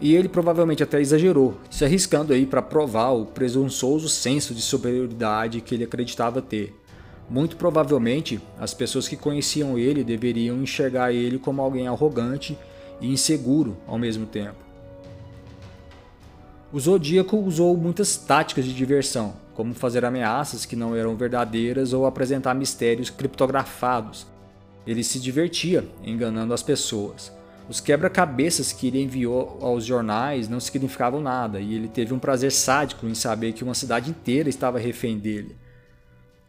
e 0.00 0.14
ele 0.14 0.28
provavelmente 0.28 0.82
até 0.82 1.00
exagerou, 1.00 1.58
se 1.70 1.84
arriscando 1.84 2.32
aí 2.32 2.46
para 2.46 2.62
provar 2.62 3.10
o 3.10 3.26
presunçoso 3.26 4.08
senso 4.08 4.54
de 4.54 4.62
superioridade 4.62 5.60
que 5.60 5.74
ele 5.74 5.84
acreditava 5.84 6.40
ter. 6.40 6.74
Muito 7.28 7.56
provavelmente, 7.56 8.40
as 8.58 8.74
pessoas 8.74 9.06
que 9.06 9.16
conheciam 9.16 9.78
ele 9.78 10.02
deveriam 10.02 10.60
enxergar 10.62 11.12
ele 11.12 11.38
como 11.38 11.62
alguém 11.62 11.86
arrogante 11.86 12.58
e 13.00 13.12
inseguro 13.12 13.76
ao 13.86 13.98
mesmo 13.98 14.26
tempo. 14.26 14.58
O 16.72 16.80
Zodíaco 16.80 17.36
usou 17.36 17.76
muitas 17.76 18.16
táticas 18.16 18.64
de 18.64 18.72
diversão, 18.72 19.34
como 19.54 19.74
fazer 19.74 20.04
ameaças 20.04 20.64
que 20.64 20.76
não 20.76 20.94
eram 20.96 21.16
verdadeiras 21.16 21.92
ou 21.92 22.06
apresentar 22.06 22.54
mistérios 22.54 23.10
criptografados. 23.10 24.26
Ele 24.86 25.04
se 25.04 25.20
divertia 25.20 25.86
enganando 26.02 26.54
as 26.54 26.62
pessoas. 26.62 27.32
Os 27.68 27.80
quebra-cabeças 27.80 28.72
que 28.72 28.88
ele 28.88 29.02
enviou 29.02 29.58
aos 29.60 29.84
jornais 29.84 30.48
não 30.48 30.58
significavam 30.58 31.20
nada, 31.20 31.60
e 31.60 31.74
ele 31.74 31.88
teve 31.88 32.12
um 32.12 32.18
prazer 32.18 32.50
sádico 32.50 33.06
em 33.06 33.14
saber 33.14 33.52
que 33.52 33.62
uma 33.62 33.74
cidade 33.74 34.10
inteira 34.10 34.48
estava 34.48 34.78
refém 34.78 35.18
dele. 35.18 35.56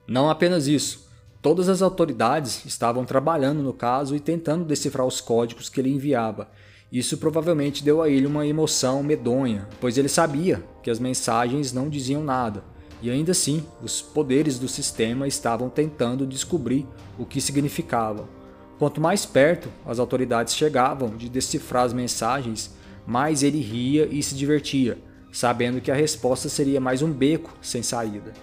Não 0.08 0.30
apenas 0.30 0.68
isso, 0.68 1.08
todas 1.42 1.70
as 1.70 1.82
autoridades 1.82 2.66
estavam 2.66 3.06
trabalhando 3.06 3.62
no 3.62 3.74
caso 3.74 4.16
e 4.16 4.20
tentando 4.20 4.66
decifrar 4.66 5.06
os 5.06 5.22
códigos 5.22 5.70
que 5.70 5.80
ele 5.80 5.94
enviava. 5.94 6.50
Isso 6.92 7.18
provavelmente 7.18 7.84
deu 7.84 8.02
a 8.02 8.10
ele 8.10 8.26
uma 8.26 8.46
emoção 8.46 9.02
medonha, 9.02 9.68
pois 9.80 9.98
ele 9.98 10.10
sabia 10.10 10.64
que 10.84 10.90
as 10.90 11.00
mensagens 11.00 11.72
não 11.72 11.88
diziam 11.88 12.24
nada, 12.24 12.64
e 13.02 13.10
ainda 13.10 13.32
assim 13.32 13.64
os 13.82 14.02
poderes 14.02 14.60
do 14.60 14.68
sistema 14.68 15.28
estavam 15.28 15.70
tentando 15.70 16.28
descobrir 16.28 16.86
o 17.18 17.26
que 17.26 17.40
significavam. 17.40 18.41
Quanto 18.82 19.00
mais 19.00 19.28
perto 19.28 19.70
as 19.86 20.00
autoridades 20.00 20.56
chegavam 20.56 21.16
de 21.16 21.30
decifrar 21.30 21.84
as 21.84 21.94
mensagens, 21.94 22.74
mais 23.06 23.44
ele 23.44 23.62
ria 23.62 24.08
e 24.10 24.24
se 24.24 24.34
divertia, 24.34 24.98
sabendo 25.32 25.80
que 25.80 25.92
a 25.92 25.94
resposta 25.94 26.50
seria 26.50 26.82
mais 26.82 27.04
um 27.04 27.14
beco 27.14 27.56
sem 27.62 27.84
saída. 27.84 28.34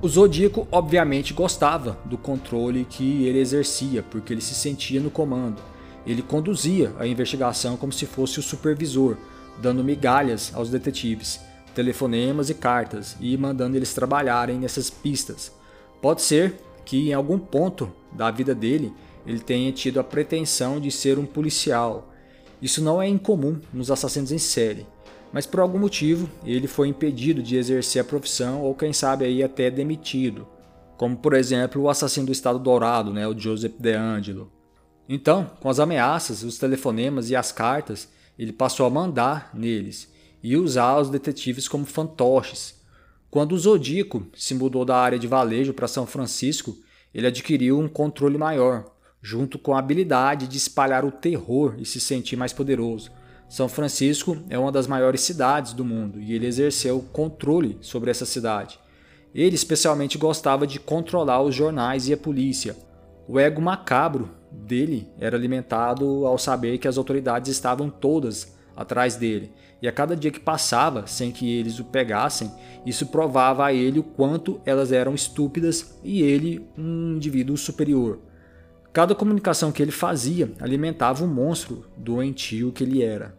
O 0.00 0.08
Zodíaco 0.08 0.66
obviamente 0.72 1.34
gostava 1.34 1.98
do 2.06 2.16
controle 2.16 2.86
que 2.88 3.26
ele 3.26 3.38
exercia, 3.38 4.02
porque 4.02 4.32
ele 4.32 4.40
se 4.40 4.54
sentia 4.54 4.98
no 4.98 5.10
comando. 5.10 5.60
Ele 6.06 6.22
conduzia 6.22 6.94
a 6.98 7.06
investigação 7.06 7.76
como 7.76 7.92
se 7.92 8.06
fosse 8.06 8.40
o 8.40 8.42
supervisor, 8.42 9.18
dando 9.60 9.84
migalhas 9.84 10.52
aos 10.54 10.70
detetives, 10.70 11.38
telefonemas 11.74 12.48
e 12.48 12.54
cartas 12.54 13.14
e 13.20 13.36
mandando 13.36 13.76
eles 13.76 13.92
trabalharem 13.92 14.58
nessas 14.58 14.88
pistas. 14.88 15.52
Pode 16.00 16.22
ser 16.22 16.65
que 16.86 17.10
em 17.10 17.12
algum 17.12 17.38
ponto 17.38 17.92
da 18.12 18.30
vida 18.30 18.54
dele 18.54 18.94
ele 19.26 19.40
tenha 19.40 19.70
tido 19.72 19.98
a 19.98 20.04
pretensão 20.04 20.80
de 20.80 20.90
ser 20.90 21.18
um 21.18 21.26
policial. 21.26 22.14
Isso 22.62 22.82
não 22.82 23.02
é 23.02 23.08
incomum 23.08 23.60
nos 23.74 23.90
assassinos 23.90 24.30
em 24.30 24.38
série, 24.38 24.86
mas 25.32 25.44
por 25.44 25.60
algum 25.60 25.78
motivo 25.78 26.30
ele 26.44 26.68
foi 26.68 26.88
impedido 26.88 27.42
de 27.42 27.56
exercer 27.56 28.00
a 28.00 28.04
profissão 28.04 28.62
ou 28.62 28.74
quem 28.74 28.92
sabe 28.92 29.24
aí 29.24 29.42
até 29.42 29.70
demitido, 29.70 30.46
como 30.96 31.16
por 31.16 31.34
exemplo 31.34 31.82
o 31.82 31.90
assassino 31.90 32.26
do 32.26 32.32
Estado 32.32 32.58
Dourado, 32.58 33.12
né, 33.12 33.26
o 33.26 33.38
Joseph 33.38 33.74
DeAngelo. 33.78 34.50
Então, 35.08 35.50
com 35.60 35.68
as 35.68 35.78
ameaças, 35.78 36.42
os 36.42 36.56
telefonemas 36.56 37.30
e 37.30 37.36
as 37.36 37.52
cartas, 37.52 38.08
ele 38.38 38.52
passou 38.52 38.86
a 38.86 38.90
mandar 38.90 39.50
neles 39.52 40.12
e 40.42 40.56
usar 40.56 40.98
os 40.98 41.10
detetives 41.10 41.66
como 41.66 41.84
fantoches. 41.84 42.74
Quando 43.36 43.52
o 43.52 43.58
Zodíaco 43.58 44.26
se 44.34 44.54
mudou 44.54 44.82
da 44.82 44.96
área 44.96 45.18
de 45.18 45.26
valejo 45.26 45.74
para 45.74 45.86
São 45.86 46.06
Francisco, 46.06 46.74
ele 47.12 47.26
adquiriu 47.26 47.78
um 47.78 47.86
controle 47.86 48.38
maior, 48.38 48.86
junto 49.20 49.58
com 49.58 49.74
a 49.74 49.78
habilidade 49.78 50.48
de 50.48 50.56
espalhar 50.56 51.04
o 51.04 51.12
terror 51.12 51.74
e 51.76 51.84
se 51.84 52.00
sentir 52.00 52.34
mais 52.34 52.54
poderoso. 52.54 53.10
São 53.46 53.68
Francisco 53.68 54.38
é 54.48 54.58
uma 54.58 54.72
das 54.72 54.86
maiores 54.86 55.20
cidades 55.20 55.74
do 55.74 55.84
mundo 55.84 56.18
e 56.18 56.32
ele 56.32 56.46
exerceu 56.46 57.04
controle 57.12 57.76
sobre 57.82 58.10
essa 58.10 58.24
cidade. 58.24 58.80
Ele 59.34 59.54
especialmente 59.54 60.16
gostava 60.16 60.66
de 60.66 60.80
controlar 60.80 61.42
os 61.42 61.54
jornais 61.54 62.08
e 62.08 62.14
a 62.14 62.16
polícia. 62.16 62.74
O 63.28 63.38
ego 63.38 63.60
macabro 63.60 64.30
dele 64.50 65.10
era 65.20 65.36
alimentado 65.36 66.26
ao 66.26 66.38
saber 66.38 66.78
que 66.78 66.88
as 66.88 66.96
autoridades 66.96 67.52
estavam 67.52 67.90
todas 67.90 68.56
atrás 68.74 69.16
dele, 69.16 69.52
e 69.80 69.86
a 69.86 69.92
cada 69.92 70.16
dia 70.16 70.30
que 70.30 70.40
passava 70.40 71.06
sem 71.06 71.30
que 71.30 71.50
eles 71.52 71.78
o 71.78 71.84
pegassem, 71.84 72.50
isso 72.84 73.06
provava 73.06 73.66
a 73.66 73.72
ele 73.72 73.98
o 73.98 74.02
quanto 74.02 74.60
elas 74.64 74.90
eram 74.90 75.14
estúpidas 75.14 75.98
e 76.02 76.22
ele 76.22 76.66
um 76.76 77.14
indivíduo 77.16 77.56
superior. 77.56 78.18
Cada 78.92 79.14
comunicação 79.14 79.70
que 79.70 79.82
ele 79.82 79.92
fazia 79.92 80.50
alimentava 80.58 81.22
o 81.22 81.28
monstro 81.28 81.84
doentio 81.96 82.72
que 82.72 82.82
ele 82.82 83.02
era. 83.02 83.36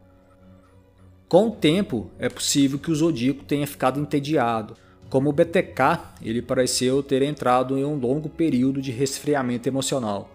Com 1.27 1.47
o 1.47 1.51
tempo, 1.51 2.11
é 2.19 2.29
possível 2.29 2.77
que 2.77 2.91
o 2.91 2.95
Zodíaco 2.95 3.43
tenha 3.43 3.65
ficado 3.65 3.99
entediado. 3.99 4.77
Como 5.09 5.29
o 5.29 5.33
BTK, 5.33 5.99
ele 6.21 6.41
pareceu 6.41 7.01
ter 7.01 7.21
entrado 7.21 7.77
em 7.77 7.83
um 7.83 7.97
longo 7.97 8.29
período 8.29 8.81
de 8.81 8.91
resfriamento 8.91 9.67
emocional. 9.67 10.29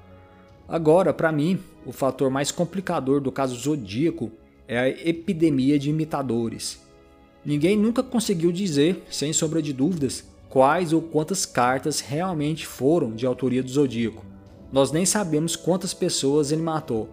Agora, 0.69 1.13
para 1.13 1.31
mim, 1.31 1.61
o 1.87 1.93
fator 1.93 2.31
mais 2.31 2.51
complicador 2.51 3.21
do 3.21 3.31
caso 3.31 3.55
Zodíaco 3.55 4.33
é 4.67 4.79
a 4.79 4.89
epidemia 4.89 5.79
de 5.79 5.91
imitadores. 5.91 6.81
Ninguém 7.45 7.77
nunca 7.77 8.03
conseguiu 8.03 8.53
dizer, 8.53 9.03
sem 9.11 9.33
sombra 9.33 9.61
de 9.61 9.73
dúvidas, 9.73 10.25
quais 10.49 10.93
ou 10.93 11.03
quantas 11.03 11.45
cartas 11.45 12.01
realmente 12.01 12.67
foram 12.67 13.13
de 13.13 13.27
autoria 13.27 13.63
do 13.63 13.71
Zodíaco. 13.71 14.25
Nós 14.71 14.93
nem 14.93 15.05
sabemos 15.05 15.57
quantas 15.57 15.93
pessoas 15.93 16.53
ele 16.53 16.63
matou. 16.63 17.09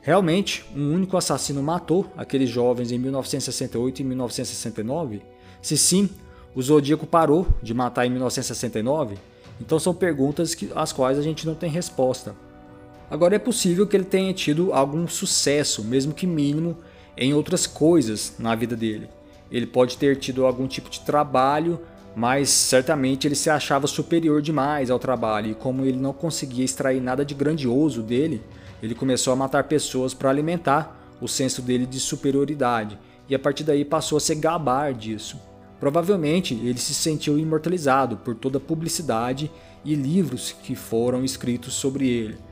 Realmente, 0.00 0.64
um 0.74 0.94
único 0.94 1.16
assassino 1.16 1.62
matou 1.62 2.06
aqueles 2.16 2.48
jovens 2.48 2.92
em 2.92 2.98
1968 2.98 4.00
e 4.00 4.04
1969? 4.04 5.22
Se 5.60 5.76
sim, 5.76 6.08
o 6.54 6.62
Zodíaco 6.62 7.06
parou 7.06 7.46
de 7.62 7.74
matar 7.74 8.06
em 8.06 8.10
1969? 8.10 9.16
Então 9.60 9.78
são 9.78 9.94
perguntas 9.94 10.56
às 10.74 10.92
quais 10.92 11.18
a 11.18 11.22
gente 11.22 11.46
não 11.46 11.54
tem 11.54 11.68
resposta. 11.68 12.34
Agora 13.10 13.36
é 13.36 13.38
possível 13.38 13.86
que 13.86 13.96
ele 13.96 14.04
tenha 14.04 14.32
tido 14.34 14.72
algum 14.72 15.08
sucesso, 15.08 15.82
mesmo 15.82 16.12
que 16.12 16.26
mínimo, 16.26 16.76
em 17.16 17.32
outras 17.32 17.66
coisas 17.66 18.34
na 18.38 18.54
vida 18.54 18.76
dele. 18.76 19.08
Ele 19.50 19.66
pode 19.66 19.96
ter 19.96 20.16
tido 20.16 20.44
algum 20.44 20.66
tipo 20.66 20.90
de 20.90 21.00
trabalho, 21.00 21.80
mas 22.14 22.50
certamente 22.50 23.26
ele 23.26 23.34
se 23.34 23.48
achava 23.48 23.86
superior 23.86 24.42
demais 24.42 24.90
ao 24.90 24.98
trabalho 24.98 25.50
e 25.50 25.54
como 25.54 25.84
ele 25.84 25.96
não 25.96 26.12
conseguia 26.12 26.64
extrair 26.64 27.00
nada 27.00 27.24
de 27.24 27.34
grandioso 27.34 28.02
dele, 28.02 28.42
ele 28.82 28.94
começou 28.94 29.32
a 29.32 29.36
matar 29.36 29.64
pessoas 29.64 30.12
para 30.12 30.28
alimentar 30.28 31.16
o 31.20 31.26
senso 31.26 31.62
dele 31.62 31.86
de 31.86 31.98
superioridade 31.98 32.98
e 33.28 33.34
a 33.34 33.38
partir 33.38 33.64
daí 33.64 33.84
passou 33.84 34.18
a 34.18 34.20
se 34.20 34.34
gabar 34.34 34.92
disso. 34.92 35.40
Provavelmente 35.80 36.54
ele 36.54 36.78
se 36.78 36.92
sentiu 36.92 37.38
imortalizado 37.38 38.16
por 38.18 38.34
toda 38.34 38.58
a 38.58 38.60
publicidade 38.60 39.50
e 39.84 39.94
livros 39.94 40.54
que 40.62 40.74
foram 40.74 41.24
escritos 41.24 41.74
sobre 41.74 42.08
ele. 42.08 42.47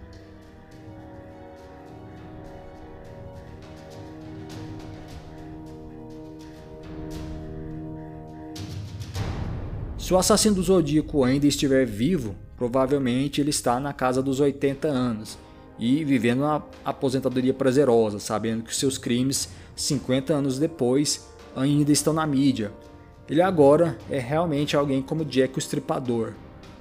Se 10.06 10.14
o 10.14 10.18
assassino 10.18 10.54
do 10.54 10.62
Zodíaco 10.62 11.24
ainda 11.24 11.48
estiver 11.48 11.84
vivo, 11.84 12.36
provavelmente 12.56 13.40
ele 13.40 13.50
está 13.50 13.80
na 13.80 13.92
casa 13.92 14.22
dos 14.22 14.38
80 14.38 14.86
anos 14.86 15.36
e 15.80 16.04
vivendo 16.04 16.42
uma 16.42 16.64
aposentadoria 16.84 17.52
prazerosa, 17.52 18.20
sabendo 18.20 18.62
que 18.62 18.76
seus 18.76 18.98
crimes, 18.98 19.48
50 19.74 20.32
anos 20.32 20.60
depois, 20.60 21.28
ainda 21.56 21.90
estão 21.90 22.12
na 22.12 22.24
mídia. 22.24 22.70
Ele 23.28 23.42
agora 23.42 23.98
é 24.08 24.20
realmente 24.20 24.76
alguém 24.76 25.02
como 25.02 25.24
Jack 25.24 25.56
o 25.56 25.58
Estripador. 25.58 26.34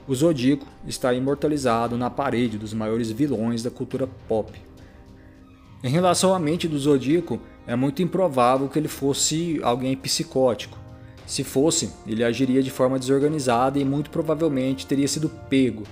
O 0.07 0.13
Zodíaco 0.13 0.67
está 0.85 1.11
imortalizado 1.11 1.97
na 1.97 2.11
parede 2.11 2.59
dos 2.59 2.75
maiores 2.75 3.09
vilões 3.09 3.63
da 3.63 3.71
cultura 3.71 4.07
pop. 4.27 4.53
Em 5.83 5.89
relação 5.89 6.31
à 6.31 6.38
mente 6.38 6.67
do 6.67 6.77
Zodíaco, 6.77 7.39
é 7.65 7.75
muito 7.75 8.03
improvável 8.03 8.69
que 8.69 8.77
ele 8.77 8.88
fosse 8.88 9.59
alguém 9.63 9.97
psicótico. 9.97 10.85
Se 11.25 11.43
fosse, 11.43 11.89
ele 12.05 12.23
agiria 12.23 12.61
de 12.61 12.69
forma 12.69 12.99
desorganizada 12.99 13.79
e 13.79 13.85
muito 13.85 14.09
provavelmente 14.09 14.85
teria 14.85 15.07
sido 15.07 15.29
pego. 15.49 15.83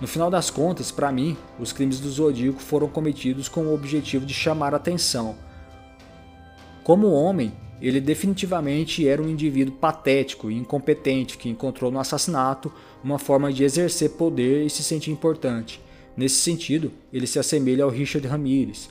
No 0.00 0.08
final 0.08 0.30
das 0.30 0.50
contas, 0.50 0.90
para 0.90 1.12
mim, 1.12 1.36
os 1.60 1.72
crimes 1.72 2.00
do 2.00 2.10
Zodíaco 2.10 2.60
foram 2.60 2.88
cometidos 2.88 3.48
com 3.48 3.66
o 3.66 3.74
objetivo 3.74 4.26
de 4.26 4.34
chamar 4.34 4.74
atenção. 4.74 5.36
Como 6.82 7.12
homem, 7.12 7.52
ele 7.80 8.00
definitivamente 8.00 9.06
era 9.06 9.22
um 9.22 9.28
indivíduo 9.28 9.74
patético 9.74 10.50
e 10.50 10.56
incompetente 10.56 11.36
que 11.36 11.48
encontrou 11.48 11.90
no 11.90 12.00
assassinato 12.00 12.72
uma 13.02 13.18
forma 13.18 13.52
de 13.52 13.64
exercer 13.64 14.10
poder 14.10 14.64
e 14.64 14.70
se 14.70 14.82
sentir 14.82 15.10
importante. 15.10 15.80
Nesse 16.16 16.36
sentido, 16.36 16.92
ele 17.12 17.26
se 17.26 17.38
assemelha 17.38 17.84
ao 17.84 17.90
Richard 17.90 18.26
Ramirez. 18.26 18.88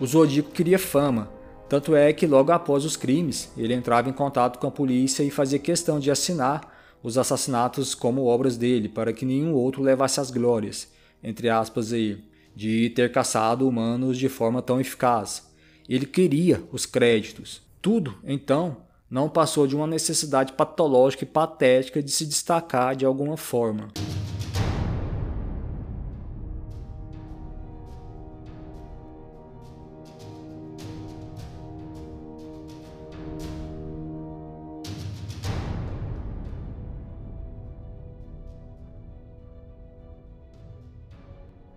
O 0.00 0.06
Zodíaco 0.06 0.50
queria 0.50 0.78
fama, 0.78 1.30
tanto 1.68 1.96
é 1.96 2.12
que 2.12 2.26
logo 2.26 2.52
após 2.52 2.84
os 2.84 2.96
crimes, 2.96 3.50
ele 3.56 3.74
entrava 3.74 4.08
em 4.08 4.12
contato 4.12 4.58
com 4.58 4.66
a 4.66 4.70
polícia 4.70 5.22
e 5.22 5.30
fazia 5.30 5.58
questão 5.58 5.98
de 5.98 6.10
assinar 6.10 6.72
os 7.02 7.18
assassinatos 7.18 7.94
como 7.94 8.24
obras 8.24 8.56
dele, 8.56 8.88
para 8.88 9.12
que 9.12 9.26
nenhum 9.26 9.52
outro 9.52 9.82
levasse 9.82 10.20
as 10.20 10.30
glórias, 10.30 10.88
entre 11.22 11.48
aspas 11.48 11.92
aí, 11.92 12.22
de 12.56 12.90
ter 12.90 13.12
caçado 13.12 13.68
humanos 13.68 14.18
de 14.18 14.28
forma 14.28 14.62
tão 14.62 14.80
eficaz. 14.80 15.50
Ele 15.88 16.06
queria 16.06 16.62
os 16.72 16.86
créditos. 16.86 17.60
Tudo, 17.82 18.14
então, 18.24 18.78
não 19.10 19.28
passou 19.28 19.66
de 19.66 19.76
uma 19.76 19.86
necessidade 19.86 20.54
patológica 20.54 21.24
e 21.24 21.26
patética 21.26 22.02
de 22.02 22.10
se 22.10 22.24
destacar 22.24 22.96
de 22.96 23.04
alguma 23.04 23.36
forma. 23.36 23.88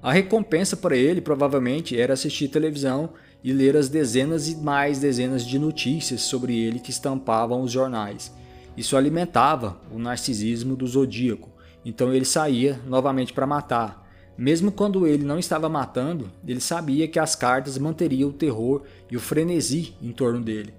A 0.07 0.13
recompensa 0.13 0.77
para 0.77 0.95
ele 0.95 1.19
provavelmente 1.19 1.99
era 1.99 2.13
assistir 2.13 2.47
televisão 2.47 3.09
e 3.43 3.51
ler 3.51 3.75
as 3.75 3.89
dezenas 3.89 4.47
e 4.47 4.55
mais 4.55 4.99
dezenas 4.99 5.45
de 5.45 5.59
notícias 5.59 6.21
sobre 6.21 6.57
ele 6.57 6.79
que 6.79 6.91
estampavam 6.91 7.61
os 7.61 7.73
jornais. 7.73 8.33
Isso 8.77 8.95
alimentava 8.95 9.77
o 9.91 9.99
narcisismo 9.99 10.77
do 10.77 10.87
zodíaco, 10.87 11.49
então 11.83 12.13
ele 12.13 12.23
saía 12.23 12.79
novamente 12.87 13.33
para 13.33 13.45
matar. 13.45 14.09
Mesmo 14.37 14.71
quando 14.71 15.05
ele 15.05 15.25
não 15.25 15.37
estava 15.37 15.67
matando, 15.67 16.31
ele 16.47 16.61
sabia 16.61 17.05
que 17.05 17.19
as 17.19 17.35
cartas 17.35 17.77
manteriam 17.77 18.29
o 18.29 18.33
terror 18.33 18.83
e 19.11 19.17
o 19.17 19.19
frenesi 19.19 19.93
em 20.01 20.13
torno 20.13 20.39
dele. 20.39 20.73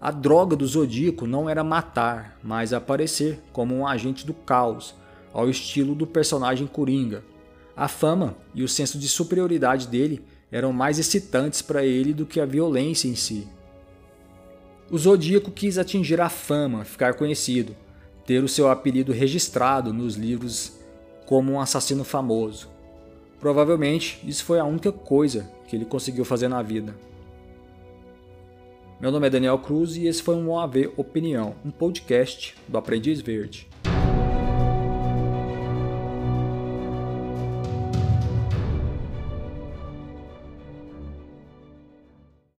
A 0.00 0.10
droga 0.10 0.56
do 0.56 0.66
zodíaco 0.66 1.24
não 1.24 1.48
era 1.48 1.62
matar, 1.62 2.36
mas 2.42 2.72
aparecer 2.72 3.38
como 3.52 3.76
um 3.76 3.86
agente 3.86 4.26
do 4.26 4.34
caos, 4.34 4.92
ao 5.32 5.48
estilo 5.48 5.94
do 5.94 6.04
personagem 6.04 6.66
Coringa, 6.66 7.22
a 7.76 7.88
fama 7.88 8.36
e 8.54 8.62
o 8.62 8.68
senso 8.68 8.98
de 8.98 9.08
superioridade 9.08 9.88
dele 9.88 10.22
eram 10.50 10.72
mais 10.72 10.98
excitantes 10.98 11.62
para 11.62 11.84
ele 11.84 12.12
do 12.12 12.26
que 12.26 12.40
a 12.40 12.46
violência 12.46 13.08
em 13.08 13.14
si. 13.14 13.48
O 14.90 14.98
Zodíaco 14.98 15.50
quis 15.50 15.78
atingir 15.78 16.20
a 16.20 16.28
fama, 16.28 16.84
ficar 16.84 17.14
conhecido, 17.14 17.74
ter 18.26 18.44
o 18.44 18.48
seu 18.48 18.70
apelido 18.70 19.12
registrado 19.12 19.92
nos 19.92 20.16
livros 20.16 20.78
como 21.26 21.52
um 21.52 21.60
assassino 21.60 22.04
famoso. 22.04 22.68
Provavelmente 23.40 24.20
isso 24.24 24.44
foi 24.44 24.58
a 24.58 24.64
única 24.64 24.92
coisa 24.92 25.50
que 25.66 25.74
ele 25.74 25.86
conseguiu 25.86 26.24
fazer 26.24 26.48
na 26.48 26.60
vida. 26.60 26.94
Meu 29.00 29.10
nome 29.10 29.26
é 29.26 29.30
Daniel 29.30 29.58
Cruz 29.58 29.96
e 29.96 30.06
esse 30.06 30.22
foi 30.22 30.36
um 30.36 30.50
OAV 30.50 30.92
Opinião, 30.96 31.56
um 31.64 31.70
podcast 31.70 32.54
do 32.68 32.76
Aprendiz 32.78 33.20
Verde. 33.20 33.71